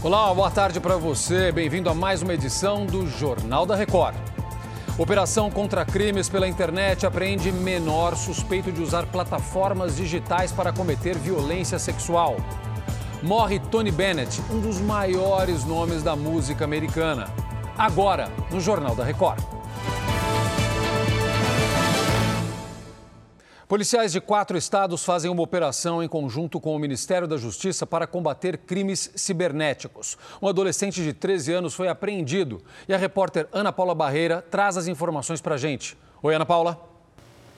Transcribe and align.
Olá, 0.00 0.32
boa 0.32 0.48
tarde 0.48 0.78
para 0.78 0.96
você. 0.96 1.50
Bem-vindo 1.50 1.90
a 1.90 1.94
mais 1.94 2.22
uma 2.22 2.32
edição 2.32 2.86
do 2.86 3.04
Jornal 3.04 3.66
da 3.66 3.74
Record. 3.74 4.14
Operação 4.96 5.50
contra 5.50 5.84
crimes 5.84 6.28
pela 6.28 6.46
internet 6.46 7.04
apreende 7.04 7.50
menor 7.50 8.14
suspeito 8.14 8.70
de 8.70 8.80
usar 8.80 9.06
plataformas 9.06 9.96
digitais 9.96 10.52
para 10.52 10.72
cometer 10.72 11.18
violência 11.18 11.80
sexual. 11.80 12.36
Morre 13.24 13.58
Tony 13.58 13.90
Bennett, 13.90 14.40
um 14.52 14.60
dos 14.60 14.80
maiores 14.80 15.64
nomes 15.64 16.00
da 16.00 16.14
música 16.14 16.64
americana. 16.64 17.28
Agora, 17.76 18.30
no 18.52 18.60
Jornal 18.60 18.94
da 18.94 19.02
Record. 19.02 19.57
Policiais 23.68 24.12
de 24.12 24.18
quatro 24.18 24.56
estados 24.56 25.04
fazem 25.04 25.30
uma 25.30 25.42
operação 25.42 26.02
em 26.02 26.08
conjunto 26.08 26.58
com 26.58 26.74
o 26.74 26.78
Ministério 26.78 27.28
da 27.28 27.36
Justiça 27.36 27.86
para 27.86 28.06
combater 28.06 28.56
crimes 28.56 29.10
cibernéticos. 29.14 30.16
Um 30.40 30.48
adolescente 30.48 31.02
de 31.02 31.12
13 31.12 31.52
anos 31.52 31.74
foi 31.74 31.86
apreendido 31.86 32.62
e 32.88 32.94
a 32.94 32.96
repórter 32.96 33.46
Ana 33.52 33.70
Paula 33.70 33.94
Barreira 33.94 34.40
traz 34.40 34.78
as 34.78 34.86
informações 34.86 35.42
para 35.42 35.56
a 35.56 35.58
gente. 35.58 35.98
Oi, 36.22 36.34
Ana 36.34 36.46
Paula. 36.46 36.80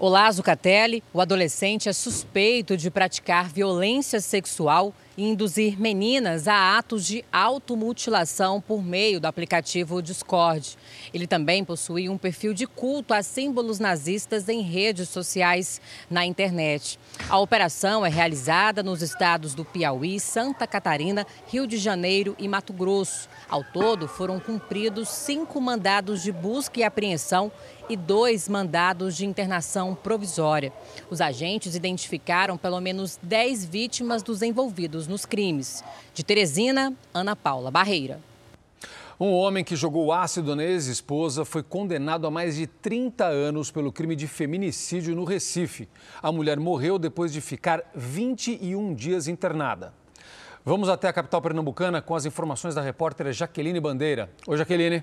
Olá, 0.00 0.32
Zucatelli. 0.32 1.00
O 1.12 1.20
adolescente 1.20 1.88
é 1.88 1.92
suspeito 1.92 2.76
de 2.76 2.90
praticar 2.90 3.48
violência 3.48 4.20
sexual 4.20 4.92
induzir 5.24 5.80
meninas 5.80 6.48
a 6.48 6.78
atos 6.78 7.04
de 7.04 7.24
automutilação 7.32 8.60
por 8.60 8.82
meio 8.82 9.20
do 9.20 9.26
aplicativo 9.26 10.00
Discord. 10.00 10.76
Ele 11.12 11.26
também 11.26 11.64
possui 11.64 12.08
um 12.08 12.16
perfil 12.16 12.54
de 12.54 12.66
culto 12.66 13.12
a 13.12 13.22
símbolos 13.22 13.78
nazistas 13.78 14.48
em 14.48 14.62
redes 14.62 15.08
sociais 15.08 15.80
na 16.08 16.24
internet. 16.24 16.98
A 17.28 17.38
operação 17.38 18.04
é 18.04 18.08
realizada 18.08 18.82
nos 18.82 19.02
estados 19.02 19.54
do 19.54 19.64
Piauí, 19.64 20.18
Santa 20.18 20.66
Catarina, 20.66 21.26
Rio 21.48 21.66
de 21.66 21.76
Janeiro 21.76 22.34
e 22.38 22.48
Mato 22.48 22.72
Grosso. 22.72 23.28
Ao 23.48 23.62
todo, 23.62 24.08
foram 24.08 24.40
cumpridos 24.40 25.08
cinco 25.08 25.60
mandados 25.60 26.22
de 26.22 26.32
busca 26.32 26.80
e 26.80 26.84
apreensão 26.84 27.52
e 27.90 27.96
dois 27.96 28.48
mandados 28.48 29.16
de 29.16 29.26
internação 29.26 29.96
provisória. 29.96 30.72
Os 31.10 31.20
agentes 31.20 31.74
identificaram 31.74 32.56
pelo 32.56 32.80
menos 32.80 33.18
10 33.20 33.64
vítimas 33.64 34.22
dos 34.22 34.42
envolvidos 34.42 35.08
nos 35.10 35.26
crimes. 35.26 35.84
De 36.14 36.24
Teresina, 36.24 36.94
Ana 37.12 37.36
Paula 37.36 37.70
Barreira. 37.70 38.20
Um 39.18 39.32
homem 39.32 39.62
que 39.62 39.76
jogou 39.76 40.14
ácido 40.14 40.56
na 40.56 40.64
ex-esposa 40.64 41.44
foi 41.44 41.62
condenado 41.62 42.26
a 42.26 42.30
mais 42.30 42.56
de 42.56 42.66
30 42.66 43.26
anos 43.26 43.70
pelo 43.70 43.92
crime 43.92 44.16
de 44.16 44.26
feminicídio 44.26 45.14
no 45.14 45.24
Recife. 45.24 45.86
A 46.22 46.32
mulher 46.32 46.58
morreu 46.58 46.98
depois 46.98 47.30
de 47.30 47.42
ficar 47.42 47.82
21 47.94 48.94
dias 48.94 49.28
internada. 49.28 49.92
Vamos 50.64 50.88
até 50.88 51.08
a 51.08 51.12
capital 51.12 51.42
pernambucana 51.42 52.00
com 52.00 52.14
as 52.14 52.24
informações 52.24 52.74
da 52.74 52.80
repórter 52.80 53.30
Jaqueline 53.32 53.80
Bandeira. 53.80 54.30
Oi, 54.46 54.56
Jaqueline. 54.56 55.02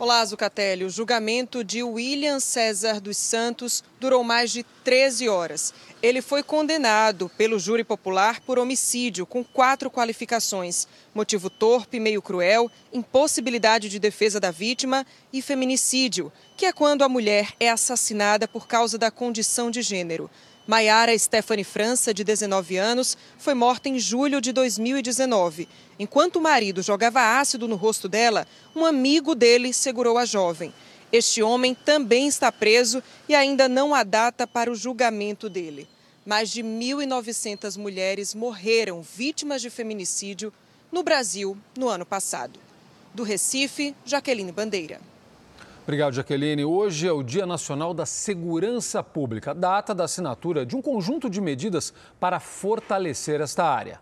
Olá, 0.00 0.24
Zucatelli. 0.24 0.82
O 0.82 0.88
julgamento 0.88 1.62
de 1.62 1.82
William 1.82 2.40
César 2.40 3.02
dos 3.02 3.18
Santos 3.18 3.84
durou 4.00 4.24
mais 4.24 4.50
de 4.50 4.62
13 4.82 5.28
horas. 5.28 5.74
Ele 6.02 6.22
foi 6.22 6.42
condenado 6.42 7.28
pelo 7.36 7.58
júri 7.58 7.84
popular 7.84 8.40
por 8.40 8.58
homicídio, 8.58 9.26
com 9.26 9.44
quatro 9.44 9.90
qualificações: 9.90 10.88
motivo 11.14 11.50
torpe, 11.50 12.00
meio 12.00 12.22
cruel, 12.22 12.70
impossibilidade 12.90 13.90
de 13.90 13.98
defesa 13.98 14.40
da 14.40 14.50
vítima 14.50 15.06
e 15.30 15.42
feminicídio, 15.42 16.32
que 16.56 16.64
é 16.64 16.72
quando 16.72 17.02
a 17.02 17.08
mulher 17.08 17.52
é 17.60 17.68
assassinada 17.68 18.48
por 18.48 18.66
causa 18.66 18.96
da 18.96 19.10
condição 19.10 19.70
de 19.70 19.82
gênero. 19.82 20.30
Maiara 20.66 21.18
Stephanie 21.18 21.64
França, 21.64 22.12
de 22.14 22.22
19 22.22 22.76
anos, 22.76 23.16
foi 23.38 23.54
morta 23.54 23.88
em 23.88 23.98
julho 23.98 24.40
de 24.40 24.52
2019. 24.52 25.68
Enquanto 25.98 26.36
o 26.36 26.40
marido 26.40 26.82
jogava 26.82 27.38
ácido 27.40 27.66
no 27.66 27.76
rosto 27.76 28.08
dela, 28.08 28.46
um 28.74 28.84
amigo 28.84 29.34
dele 29.34 29.72
segurou 29.72 30.16
a 30.18 30.24
jovem. 30.24 30.72
Este 31.12 31.42
homem 31.42 31.74
também 31.74 32.28
está 32.28 32.52
preso 32.52 33.02
e 33.28 33.34
ainda 33.34 33.68
não 33.68 33.94
há 33.94 34.04
data 34.04 34.46
para 34.46 34.70
o 34.70 34.76
julgamento 34.76 35.48
dele. 35.48 35.88
Mais 36.24 36.50
de 36.50 36.62
1.900 36.62 37.76
mulheres 37.76 38.34
morreram 38.34 39.02
vítimas 39.02 39.60
de 39.60 39.70
feminicídio 39.70 40.52
no 40.92 41.02
Brasil 41.02 41.56
no 41.76 41.88
ano 41.88 42.06
passado. 42.06 42.60
Do 43.12 43.24
Recife, 43.24 43.94
Jaqueline 44.04 44.52
Bandeira. 44.52 45.00
Obrigado, 45.90 46.14
Jaqueline. 46.14 46.64
Hoje 46.64 47.08
é 47.08 47.10
o 47.10 47.20
Dia 47.20 47.44
Nacional 47.44 47.92
da 47.92 48.06
Segurança 48.06 49.02
Pública, 49.02 49.52
data 49.52 49.92
da 49.92 50.04
assinatura 50.04 50.64
de 50.64 50.76
um 50.76 50.80
conjunto 50.80 51.28
de 51.28 51.40
medidas 51.40 51.92
para 52.20 52.38
fortalecer 52.38 53.40
esta 53.40 53.64
área. 53.64 53.98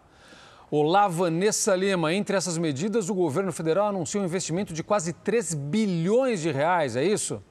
Olá, 0.71 1.09
Vanessa 1.09 1.75
Lima. 1.75 2.12
Entre 2.12 2.37
essas 2.37 2.59
medidas, 2.59 3.09
o 3.09 3.15
governo 3.15 3.50
federal 3.53 3.88
anunciou 3.88 4.22
um 4.22 4.27
investimento 4.27 4.75
de 4.75 4.84
quase 4.84 5.15
3 5.15 5.54
bilhões 5.54 6.43
de 6.43 6.50
reais, 6.50 6.94
é 6.94 7.03
isso? 7.03 7.43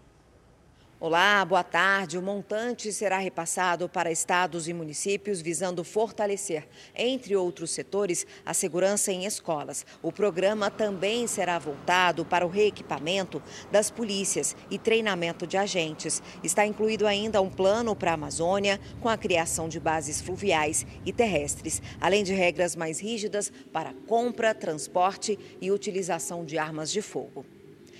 Olá, 1.00 1.46
boa 1.46 1.64
tarde. 1.64 2.18
O 2.18 2.24
montante 2.24 2.92
será 2.92 3.20
repassado 3.20 3.88
para 3.88 4.12
estados 4.12 4.68
e 4.68 4.74
municípios 4.74 5.40
visando 5.40 5.84
fortalecer, 5.84 6.68
entre 6.96 7.36
outros 7.36 7.70
setores, 7.70 8.26
a 8.44 8.52
segurança 8.52 9.12
em 9.12 9.24
escolas. 9.24 9.86
O 10.02 10.12
programa 10.12 10.72
também 10.72 11.28
será 11.28 11.60
voltado 11.60 12.26
para 12.26 12.48
o 12.48 12.50
reequipamento 12.50 13.44
das 13.72 13.92
polícias 13.92 14.56
e 14.72 14.80
treinamento 14.80 15.46
de 15.46 15.56
agentes. 15.56 16.20
Está 16.44 16.66
incluído 16.66 17.06
ainda 17.06 17.44
um 17.44 17.50
plano 17.52 17.96
para 17.96 18.10
a 18.10 18.16
Amazônia, 18.16 18.80
com 19.00 19.08
a 19.08 19.16
criação 19.16 19.70
de 19.70 19.80
bases 19.80 20.20
fluviais 20.20 20.84
e 21.06 21.14
terrestres, 21.14 21.80
além 22.02 22.24
de 22.24 22.34
regras 22.34 22.76
mais 22.76 23.00
rígidas 23.00 23.54
para 23.72 23.94
compra, 24.08 24.52
transporte 24.56 25.38
e 25.62 25.70
utilização 25.70 26.44
de 26.44 26.58
armas 26.58 26.92
de 26.92 27.04
fogo. 27.04 27.46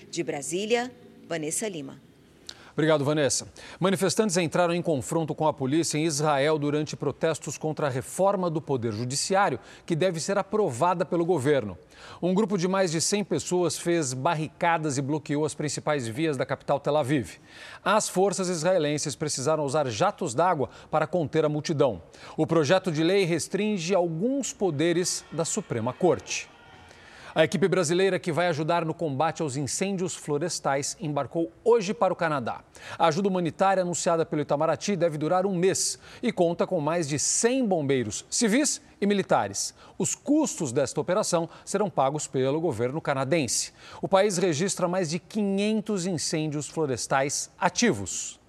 De 0.10 0.24
Brasília, 0.24 0.92
Vanessa 1.28 1.68
Lima. 1.68 2.08
Obrigado, 2.78 3.04
Vanessa. 3.04 3.48
Manifestantes 3.80 4.38
entraram 4.38 4.72
em 4.72 4.84
confronto 4.84 5.34
com 5.34 5.48
a 5.48 5.52
polícia 5.52 5.98
em 5.98 6.06
Israel 6.06 6.60
durante 6.60 6.96
protestos 6.96 7.58
contra 7.58 7.88
a 7.88 7.90
reforma 7.90 8.52
do 8.52 8.62
Poder 8.62 8.94
Judiciário, 8.94 9.60
que 9.84 9.96
deve 9.96 10.20
ser 10.20 10.38
aprovada 10.38 11.04
pelo 11.04 11.26
governo. 11.26 11.76
Um 12.22 12.36
grupo 12.36 12.56
de 12.56 12.68
mais 12.68 12.92
de 12.92 13.02
100 13.02 13.24
pessoas 13.24 13.80
fez 13.80 14.14
barricadas 14.14 15.00
e 15.00 15.02
bloqueou 15.02 15.44
as 15.44 15.56
principais 15.56 16.08
vias 16.08 16.38
da 16.38 16.46
capital 16.46 16.80
Tel 16.80 16.98
Aviv. 16.98 17.40
As 17.84 18.08
forças 18.08 18.48
israelenses 18.48 19.16
precisaram 19.16 19.66
usar 19.66 19.90
jatos 19.90 20.36
d'água 20.36 20.70
para 20.92 21.08
conter 21.08 21.46
a 21.46 21.50
multidão. 21.50 22.04
O 22.38 22.46
projeto 22.46 22.92
de 22.92 23.04
lei 23.04 23.26
restringe 23.26 23.96
alguns 23.96 24.54
poderes 24.54 25.26
da 25.32 25.46
Suprema 25.46 25.94
Corte. 25.94 26.48
A 27.38 27.44
equipe 27.44 27.68
brasileira 27.68 28.18
que 28.18 28.32
vai 28.32 28.48
ajudar 28.48 28.84
no 28.84 28.96
combate 28.96 29.44
aos 29.44 29.56
incêndios 29.56 30.16
florestais 30.16 30.98
embarcou 31.00 31.52
hoje 31.64 31.94
para 31.94 32.12
o 32.12 32.16
Canadá. 32.16 32.64
A 32.98 33.06
ajuda 33.06 33.28
humanitária 33.28 33.84
anunciada 33.84 34.26
pelo 34.26 34.42
Itamaraty 34.42 34.96
deve 34.96 35.20
durar 35.20 35.46
um 35.46 35.56
mês 35.56 36.00
e 36.24 36.32
conta 36.32 36.66
com 36.66 36.82
mais 36.82 37.08
de 37.08 37.20
100 37.20 37.68
bombeiros 37.68 38.26
civis 38.28 38.82
e 39.00 39.06
militares. 39.06 39.76
Os 40.00 40.16
custos 40.16 40.72
desta 40.72 41.00
operação 41.00 41.48
serão 41.64 41.92
pagos 41.92 42.26
pelo 42.26 42.60
governo 42.60 43.00
canadense. 43.00 43.72
O 44.02 44.08
país 44.08 44.40
registra 44.40 44.88
mais 44.88 45.08
de 45.08 45.20
500 45.20 46.08
incêndios 46.08 46.68
florestais 46.68 47.52
ativos. 47.60 48.40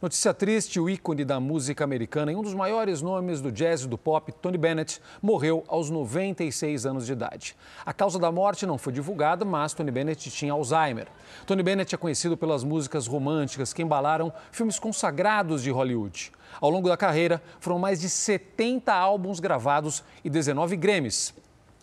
Notícia 0.00 0.32
triste: 0.32 0.78
o 0.78 0.88
ícone 0.88 1.24
da 1.24 1.40
música 1.40 1.82
americana 1.82 2.30
e 2.30 2.36
um 2.36 2.42
dos 2.42 2.54
maiores 2.54 3.02
nomes 3.02 3.40
do 3.40 3.50
jazz 3.50 3.82
e 3.82 3.88
do 3.88 3.98
pop, 3.98 4.30
Tony 4.30 4.56
Bennett, 4.56 5.00
morreu 5.20 5.64
aos 5.66 5.90
96 5.90 6.86
anos 6.86 7.04
de 7.04 7.12
idade. 7.12 7.56
A 7.84 7.92
causa 7.92 8.16
da 8.16 8.30
morte 8.30 8.64
não 8.64 8.78
foi 8.78 8.92
divulgada, 8.92 9.44
mas 9.44 9.74
Tony 9.74 9.90
Bennett 9.90 10.30
tinha 10.30 10.52
Alzheimer. 10.52 11.08
Tony 11.44 11.64
Bennett 11.64 11.92
é 11.92 11.98
conhecido 11.98 12.36
pelas 12.36 12.62
músicas 12.62 13.08
românticas 13.08 13.72
que 13.72 13.82
embalaram 13.82 14.32
filmes 14.52 14.78
consagrados 14.78 15.64
de 15.64 15.70
Hollywood. 15.72 16.30
Ao 16.60 16.70
longo 16.70 16.88
da 16.88 16.96
carreira, 16.96 17.42
foram 17.58 17.80
mais 17.80 18.00
de 18.00 18.08
70 18.08 18.94
álbuns 18.94 19.40
gravados 19.40 20.04
e 20.24 20.30
19 20.30 20.76
Grammys 20.76 21.34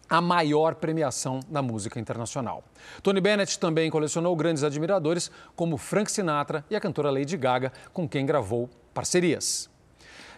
a 0.10 0.22
maior 0.22 0.76
premiação 0.76 1.40
da 1.50 1.62
música 1.62 2.00
internacional. 2.00 2.64
Tony 3.02 3.22
Bennett 3.22 3.60
também 3.60 3.90
colecionou 3.90 4.36
grandes 4.36 4.64
admiradores, 4.64 5.32
como 5.56 5.78
Frank 5.78 6.12
Sinatra 6.12 6.64
e 6.70 6.76
a 6.76 6.80
cantora 6.80 7.10
Lady 7.10 7.38
Gaga, 7.38 7.72
com 7.94 8.08
quem 8.08 8.26
gravou 8.26 8.70
parcerias. 8.94 9.70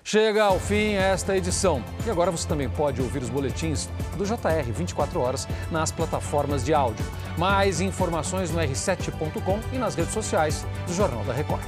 Chega 0.03 0.45
ao 0.45 0.57
fim 0.57 0.93
esta 0.93 1.35
edição. 1.35 1.83
E 2.05 2.09
agora 2.09 2.31
você 2.31 2.47
também 2.47 2.69
pode 2.69 3.01
ouvir 3.01 3.21
os 3.21 3.29
boletins 3.29 3.89
do 4.17 4.23
JR 4.23 4.71
24 4.71 5.19
horas 5.19 5.45
nas 5.69 5.91
plataformas 5.91 6.63
de 6.63 6.73
áudio. 6.73 7.05
Mais 7.37 7.81
informações 7.81 8.49
no 8.49 8.57
r7.com 8.57 9.59
e 9.73 9.77
nas 9.77 9.95
redes 9.95 10.13
sociais 10.13 10.65
do 10.87 10.93
Jornal 10.93 11.25
da 11.25 11.33
Record. 11.33 11.61